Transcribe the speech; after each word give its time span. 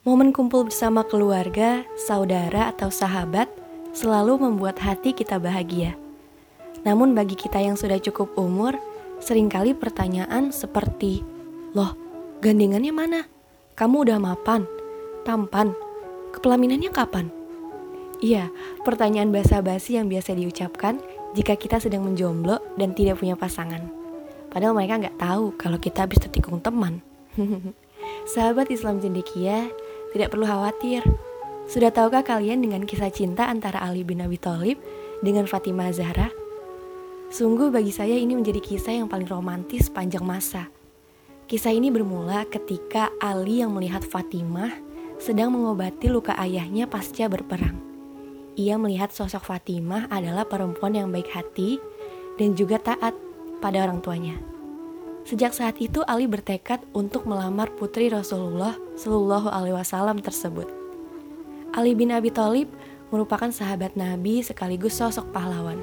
Momen 0.00 0.32
kumpul 0.32 0.64
bersama 0.64 1.04
keluarga, 1.04 1.84
saudara, 1.92 2.72
atau 2.72 2.88
sahabat 2.88 3.52
selalu 3.92 4.48
membuat 4.48 4.80
hati 4.80 5.12
kita 5.12 5.36
bahagia. 5.36 5.92
Namun 6.88 7.12
bagi 7.12 7.36
kita 7.36 7.60
yang 7.60 7.76
sudah 7.76 8.00
cukup 8.00 8.32
umur, 8.40 8.80
sering 9.20 9.52
kali 9.52 9.76
pertanyaan 9.76 10.56
seperti, 10.56 11.20
Loh, 11.76 11.92
gandengannya 12.40 12.96
mana? 12.96 13.20
Kamu 13.76 14.08
udah 14.08 14.16
mapan? 14.16 14.64
Tampan? 15.28 15.76
Kepelaminannya 16.32 16.88
kapan? 16.88 17.28
Iya, 18.24 18.48
pertanyaan 18.88 19.28
basa-basi 19.28 20.00
yang 20.00 20.08
biasa 20.08 20.32
diucapkan 20.32 20.96
jika 21.36 21.60
kita 21.60 21.76
sedang 21.76 22.08
menjomblo 22.08 22.56
dan 22.80 22.96
tidak 22.96 23.20
punya 23.20 23.36
pasangan. 23.36 23.84
Padahal 24.48 24.72
mereka 24.72 24.96
nggak 24.96 25.20
tahu 25.20 25.52
kalau 25.60 25.76
kita 25.76 26.08
habis 26.08 26.24
tertikung 26.24 26.56
teman. 26.64 27.04
Sahabat 28.32 28.72
Islam 28.72 28.98
cendekia, 28.98 29.68
tidak 30.14 30.34
perlu 30.34 30.46
khawatir. 30.46 31.02
Sudah 31.70 31.94
tahukah 31.94 32.26
kalian 32.26 32.66
dengan 32.66 32.82
kisah 32.82 33.14
cinta 33.14 33.46
antara 33.46 33.78
Ali 33.78 34.02
bin 34.02 34.18
Abi 34.18 34.36
Thalib 34.36 34.82
dengan 35.22 35.46
Fatimah 35.46 35.94
Zahra? 35.94 36.30
Sungguh 37.30 37.70
bagi 37.70 37.94
saya 37.94 38.18
ini 38.18 38.34
menjadi 38.34 38.58
kisah 38.58 38.98
yang 38.98 39.06
paling 39.06 39.30
romantis 39.30 39.86
panjang 39.86 40.26
masa. 40.26 40.66
Kisah 41.46 41.70
ini 41.70 41.90
bermula 41.94 42.42
ketika 42.50 43.14
Ali 43.22 43.62
yang 43.62 43.70
melihat 43.70 44.02
Fatimah 44.02 44.74
sedang 45.22 45.54
mengobati 45.54 46.10
luka 46.10 46.34
ayahnya 46.34 46.90
pasca 46.90 47.30
berperang. 47.30 47.78
Ia 48.58 48.74
melihat 48.82 49.14
sosok 49.14 49.46
Fatimah 49.46 50.10
adalah 50.10 50.42
perempuan 50.42 50.98
yang 50.98 51.14
baik 51.14 51.30
hati 51.30 51.78
dan 52.34 52.58
juga 52.58 52.82
taat 52.82 53.14
pada 53.62 53.86
orang 53.86 54.02
tuanya. 54.02 54.34
Sejak 55.28 55.52
saat 55.52 55.76
itu 55.78 56.00
Ali 56.08 56.24
bertekad 56.24 56.80
untuk 56.96 57.28
melamar 57.28 57.68
putri 57.76 58.08
Rasulullah 58.08 58.74
Shallallahu 58.96 59.52
Alaihi 59.52 59.76
Wasallam 59.76 60.24
tersebut. 60.24 60.66
Ali 61.70 61.94
bin 61.94 62.10
Abi 62.10 62.32
Thalib 62.32 62.72
merupakan 63.14 63.50
sahabat 63.52 63.94
Nabi 63.94 64.42
sekaligus 64.42 64.96
sosok 64.98 65.28
pahlawan. 65.30 65.78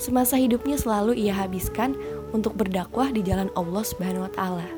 Semasa 0.00 0.40
hidupnya 0.40 0.80
selalu 0.80 1.12
ia 1.12 1.36
habiskan 1.36 1.92
untuk 2.32 2.56
berdakwah 2.56 3.12
di 3.12 3.20
jalan 3.20 3.52
Allah 3.52 3.84
Subhanahu 3.84 4.24
wa 4.24 4.32
taala. 4.32 4.68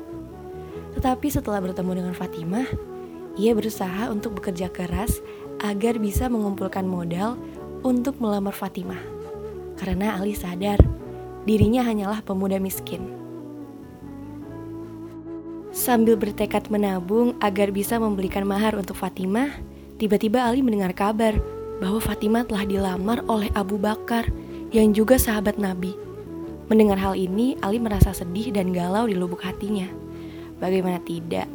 Tetapi 0.99 1.27
setelah 1.31 1.63
bertemu 1.63 2.03
dengan 2.03 2.13
Fatimah, 2.13 2.67
ia 3.39 3.55
berusaha 3.55 4.11
untuk 4.11 4.37
bekerja 4.37 4.69
keras 4.69 5.23
agar 5.63 5.97
bisa 5.97 6.27
mengumpulkan 6.27 6.85
modal 6.85 7.39
untuk 7.81 8.19
melamar 8.19 8.53
Fatimah. 8.53 8.99
Karena 9.79 10.19
Ali 10.19 10.35
sadar 10.35 10.77
dirinya 11.47 11.87
hanyalah 11.87 12.21
pemuda 12.21 12.59
miskin. 12.59 13.22
Sambil 15.83 16.15
bertekad 16.15 16.71
menabung 16.71 17.35
agar 17.43 17.67
bisa 17.67 17.99
membelikan 17.99 18.47
mahar 18.47 18.71
untuk 18.79 18.95
Fatimah, 18.95 19.51
tiba-tiba 19.99 20.39
Ali 20.39 20.63
mendengar 20.63 20.95
kabar 20.95 21.35
bahwa 21.83 21.99
Fatimah 21.99 22.47
telah 22.47 22.63
dilamar 22.63 23.19
oleh 23.27 23.51
Abu 23.51 23.75
Bakar 23.75 24.31
yang 24.71 24.95
juga 24.95 25.19
sahabat 25.19 25.59
Nabi. 25.59 25.91
Mendengar 26.71 26.95
hal 27.03 27.19
ini, 27.19 27.59
Ali 27.59 27.83
merasa 27.83 28.15
sedih 28.15 28.55
dan 28.55 28.71
galau 28.71 29.11
di 29.11 29.15
lubuk 29.19 29.43
hatinya. 29.43 29.91
Bagaimana 30.63 31.03
tidak, 31.03 31.51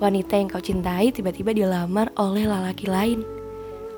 wanita 0.00 0.40
yang 0.40 0.48
kau 0.48 0.64
cintai 0.64 1.12
tiba-tiba 1.12 1.52
dilamar 1.52 2.08
oleh 2.16 2.48
lelaki 2.48 2.88
lain. 2.88 3.20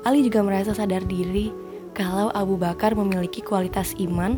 Ali 0.03 0.27
juga 0.27 0.43
merasa 0.43 0.75
sadar 0.75 1.07
diri 1.07 1.47
kalau 1.95 2.27
Abu 2.35 2.59
Bakar 2.59 2.91
memiliki 2.91 3.39
kualitas 3.39 3.95
iman 4.03 4.35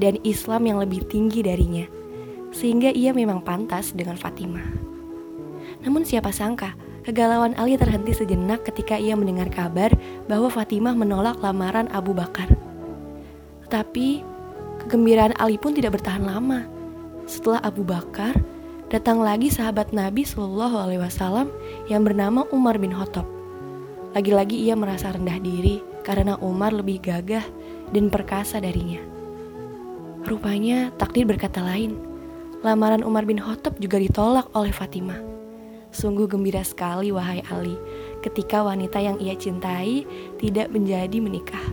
dan 0.00 0.16
Islam 0.24 0.64
yang 0.64 0.80
lebih 0.80 1.04
tinggi 1.04 1.44
darinya 1.44 1.99
sehingga 2.50 2.90
ia 2.90 3.14
memang 3.14 3.42
pantas 3.42 3.94
dengan 3.94 4.18
Fatimah. 4.18 4.90
Namun 5.80 6.04
siapa 6.04 6.34
sangka, 6.34 6.76
kegalauan 7.06 7.56
Ali 7.56 7.78
terhenti 7.80 8.12
sejenak 8.12 8.66
ketika 8.68 9.00
ia 9.00 9.16
mendengar 9.16 9.48
kabar 9.48 9.90
bahwa 10.28 10.52
Fatimah 10.52 10.92
menolak 10.92 11.40
lamaran 11.40 11.88
Abu 11.94 12.12
Bakar. 12.12 12.50
Tetapi 13.66 14.22
kegembiraan 14.84 15.34
Ali 15.40 15.56
pun 15.56 15.72
tidak 15.72 16.00
bertahan 16.00 16.26
lama. 16.26 16.66
Setelah 17.24 17.62
Abu 17.62 17.86
Bakar, 17.86 18.34
datang 18.90 19.22
lagi 19.22 19.48
sahabat 19.48 19.94
Nabi 19.94 20.26
Shallallahu 20.26 20.76
Alaihi 20.76 21.00
Wasallam 21.00 21.48
yang 21.86 22.02
bernama 22.02 22.44
Umar 22.50 22.76
bin 22.76 22.90
Khattab. 22.90 23.24
Lagi-lagi 24.10 24.58
ia 24.66 24.74
merasa 24.74 25.14
rendah 25.14 25.38
diri 25.38 25.78
karena 26.02 26.34
Umar 26.42 26.74
lebih 26.74 26.98
gagah 26.98 27.46
dan 27.94 28.10
perkasa 28.10 28.58
darinya. 28.58 28.98
Rupanya 30.26 30.90
takdir 30.98 31.24
berkata 31.24 31.62
lain 31.62 32.09
lamaran 32.60 33.00
Umar 33.00 33.24
bin 33.24 33.40
Khattab 33.40 33.80
juga 33.80 33.96
ditolak 33.96 34.52
oleh 34.52 34.68
Fatimah. 34.68 35.16
Sungguh 35.90 36.28
gembira 36.28 36.60
sekali 36.60 37.08
wahai 37.08 37.40
Ali 37.48 37.74
ketika 38.20 38.60
wanita 38.60 39.00
yang 39.00 39.16
ia 39.16 39.32
cintai 39.32 40.04
tidak 40.36 40.68
menjadi 40.68 41.18
menikah. 41.18 41.64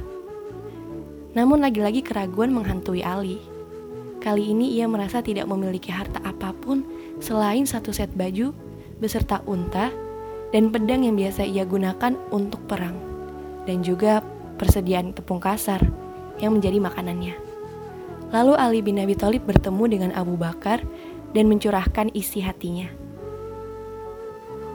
Namun 1.35 1.61
lagi-lagi 1.61 2.01
keraguan 2.01 2.55
menghantui 2.55 3.03
Ali. 3.03 3.37
Kali 4.23 4.49
ini 4.49 4.79
ia 4.79 4.89
merasa 4.89 5.21
tidak 5.21 5.45
memiliki 5.45 5.93
harta 5.93 6.23
apa 6.25 6.55
pun 6.55 6.81
selain 7.21 7.67
satu 7.67 7.93
set 7.93 8.09
baju 8.17 8.55
beserta 8.97 9.43
unta 9.45 9.93
dan 10.49 10.73
pedang 10.73 11.05
yang 11.05 11.19
biasa 11.19 11.45
ia 11.45 11.67
gunakan 11.67 12.17
untuk 12.33 12.63
perang 12.65 12.97
dan 13.69 13.83
juga 13.83 14.23
persediaan 14.57 15.13
tepung 15.13 15.43
kasar 15.43 15.83
yang 16.41 16.57
menjadi 16.57 16.81
makanannya. 16.81 17.46
Lalu 18.27 18.53
Ali 18.59 18.79
bin 18.83 18.99
Abi 18.99 19.15
Thalib 19.15 19.47
bertemu 19.47 19.83
dengan 19.87 20.11
Abu 20.11 20.35
Bakar 20.35 20.83
dan 21.31 21.47
mencurahkan 21.47 22.11
isi 22.11 22.43
hatinya. 22.43 22.91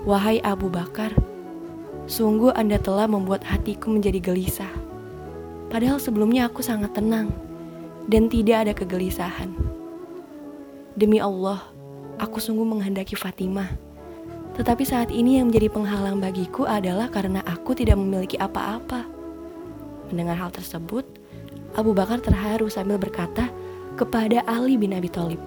Wahai 0.08 0.40
Abu 0.42 0.72
Bakar, 0.72 1.12
sungguh 2.08 2.50
Anda 2.56 2.80
telah 2.80 3.06
membuat 3.06 3.44
hatiku 3.44 3.92
menjadi 3.92 4.18
gelisah. 4.18 4.72
Padahal 5.68 6.00
sebelumnya 6.00 6.48
aku 6.48 6.64
sangat 6.64 6.96
tenang 6.96 7.30
dan 8.10 8.26
tidak 8.26 8.66
ada 8.66 8.72
kegelisahan. 8.74 9.52
Demi 10.98 11.22
Allah, 11.22 11.62
aku 12.20 12.42
sungguh 12.42 12.66
menghendaki 12.66 13.16
Fatimah. 13.16 13.68
Tetapi 14.52 14.84
saat 14.84 15.08
ini 15.08 15.41
yang 15.41 15.48
menjadi 15.48 15.72
penghalang 15.72 16.20
bagiku 16.20 16.68
adalah 16.68 17.08
karena 17.08 17.41
aku 17.48 17.72
tidak 17.72 17.96
memiliki 17.96 18.36
apa-apa. 18.36 19.08
Mendengar 20.12 20.36
hal 20.36 20.52
tersebut, 20.52 21.08
Abu 21.72 21.97
Bakar 21.97 22.21
terharu 22.21 22.69
sambil 22.69 23.00
berkata 23.00 23.49
kepada 23.97 24.44
Ali 24.44 24.77
bin 24.77 24.93
Abi 24.93 25.09
Thalib, 25.09 25.41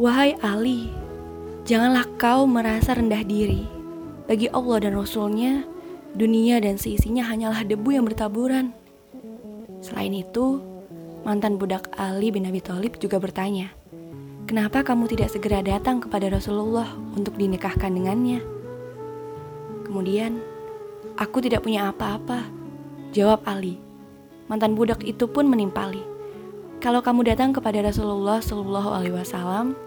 Wahai 0.00 0.32
Ali, 0.40 0.88
janganlah 1.68 2.08
kau 2.16 2.48
merasa 2.48 2.96
rendah 2.96 3.20
diri. 3.20 3.68
Bagi 4.24 4.48
Allah 4.48 4.88
dan 4.88 4.96
Rasulnya, 4.96 5.66
dunia 6.16 6.56
dan 6.62 6.80
seisinya 6.80 7.26
hanyalah 7.28 7.66
debu 7.68 7.92
yang 7.92 8.08
bertaburan. 8.08 8.72
Selain 9.84 10.12
itu, 10.16 10.60
mantan 11.24 11.60
budak 11.60 11.92
Ali 12.00 12.32
bin 12.32 12.48
Abi 12.48 12.64
Thalib 12.64 12.96
juga 12.96 13.20
bertanya, 13.20 13.76
Kenapa 14.50 14.82
kamu 14.82 15.06
tidak 15.06 15.30
segera 15.30 15.62
datang 15.62 16.02
kepada 16.02 16.26
Rasulullah 16.26 16.90
untuk 17.14 17.38
dinikahkan 17.38 17.86
dengannya? 17.86 18.42
Kemudian, 19.86 20.42
aku 21.14 21.38
tidak 21.38 21.62
punya 21.62 21.86
apa-apa, 21.86 22.50
jawab 23.14 23.46
Ali. 23.46 23.89
Mantan 24.50 24.74
budak 24.74 25.06
itu 25.06 25.30
pun 25.30 25.46
menimpali. 25.46 26.02
Kalau 26.82 26.98
kamu 26.98 27.22
datang 27.30 27.54
kepada 27.54 27.86
Rasulullah 27.86 28.42
Shallallahu 28.42 28.90
Alaihi 28.90 29.14
Wasallam, 29.14 29.78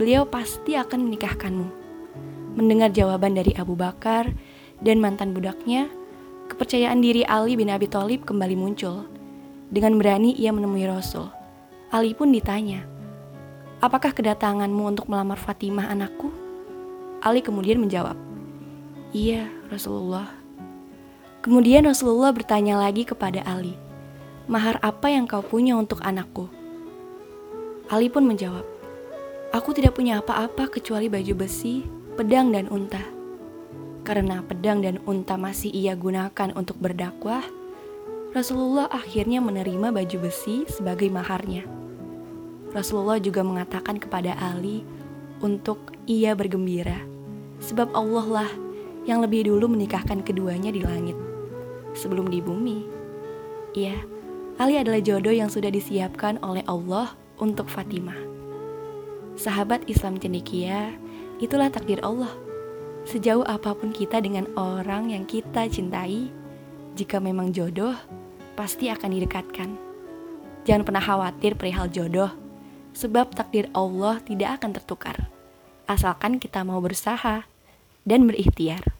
beliau 0.00 0.24
pasti 0.24 0.80
akan 0.80 1.04
menikahkanmu. 1.04 1.68
Mendengar 2.56 2.88
jawaban 2.88 3.36
dari 3.36 3.52
Abu 3.60 3.76
Bakar 3.76 4.32
dan 4.80 5.04
mantan 5.04 5.36
budaknya, 5.36 5.92
kepercayaan 6.48 7.04
diri 7.04 7.20
Ali 7.28 7.52
bin 7.52 7.68
Abi 7.68 7.84
Thalib 7.84 8.24
kembali 8.24 8.56
muncul. 8.56 9.04
Dengan 9.68 10.00
berani 10.00 10.32
ia 10.32 10.56
menemui 10.56 10.88
Rasul. 10.88 11.28
Ali 11.92 12.16
pun 12.16 12.32
ditanya, 12.32 12.88
Apakah 13.78 14.10
kedatanganmu 14.10 14.90
untuk 14.90 15.06
melamar 15.06 15.38
Fatimah 15.38 15.92
anakku? 15.92 16.32
Ali 17.20 17.44
kemudian 17.44 17.78
menjawab, 17.78 18.16
Iya, 19.12 19.46
Rasulullah. 19.68 20.32
Kemudian 21.44 21.86
Rasulullah 21.86 22.34
bertanya 22.34 22.74
lagi 22.74 23.06
kepada 23.06 23.38
Ali, 23.46 23.78
mahar 24.48 24.80
apa 24.80 25.12
yang 25.12 25.28
kau 25.28 25.44
punya 25.44 25.76
untuk 25.76 26.00
anakku? 26.00 26.48
Ali 27.92 28.08
pun 28.08 28.24
menjawab, 28.24 28.64
Aku 29.48 29.72
tidak 29.72 29.96
punya 29.96 30.20
apa-apa 30.20 30.68
kecuali 30.68 31.08
baju 31.08 31.32
besi, 31.40 31.80
pedang, 32.20 32.52
dan 32.52 32.68
unta. 32.68 33.00
Karena 34.04 34.44
pedang 34.44 34.84
dan 34.84 35.00
unta 35.08 35.40
masih 35.40 35.72
ia 35.72 35.96
gunakan 35.96 36.52
untuk 36.52 36.76
berdakwah, 36.76 37.40
Rasulullah 38.36 38.92
akhirnya 38.92 39.40
menerima 39.40 39.88
baju 39.88 40.16
besi 40.20 40.68
sebagai 40.68 41.08
maharnya. 41.08 41.64
Rasulullah 42.76 43.16
juga 43.16 43.40
mengatakan 43.40 43.96
kepada 43.96 44.36
Ali 44.36 44.84
untuk 45.40 45.96
ia 46.04 46.36
bergembira, 46.36 47.00
sebab 47.64 47.88
Allah 47.96 48.26
lah 48.28 48.50
yang 49.08 49.24
lebih 49.24 49.48
dulu 49.48 49.72
menikahkan 49.72 50.20
keduanya 50.20 50.68
di 50.68 50.84
langit 50.84 51.16
sebelum 51.96 52.28
di 52.28 52.44
bumi. 52.44 52.84
Iya, 53.72 53.96
Ali 54.58 54.74
adalah 54.74 54.98
jodoh 54.98 55.30
yang 55.30 55.46
sudah 55.46 55.70
disiapkan 55.70 56.42
oleh 56.42 56.66
Allah 56.66 57.14
untuk 57.38 57.70
Fatimah. 57.70 58.18
Sahabat 59.38 59.86
Islam 59.86 60.18
cendekia, 60.18 60.98
itulah 61.38 61.70
takdir 61.70 62.02
Allah. 62.02 62.34
sejauh 63.08 63.46
apa 63.48 63.72
pun 63.72 63.88
kita 63.88 64.20
dengan 64.20 64.44
orang 64.52 65.08
yang 65.08 65.24
kita 65.24 65.64
cintai, 65.70 66.28
jika 66.92 67.16
memang 67.22 67.56
jodoh, 67.56 67.96
pasti 68.52 68.92
akan 68.92 69.16
didekatkan. 69.16 69.70
Jangan 70.68 70.84
pernah 70.84 71.00
khawatir 71.00 71.56
perihal 71.56 71.88
jodoh, 71.88 72.28
sebab 72.92 73.32
takdir 73.32 73.72
Allah 73.72 74.20
tidak 74.26 74.60
akan 74.60 74.76
tertukar. 74.76 75.30
Asalkan 75.88 76.36
kita 76.36 76.60
mau 76.68 76.84
berusaha 76.84 77.48
dan 78.04 78.28
berikhtiar. 78.28 78.97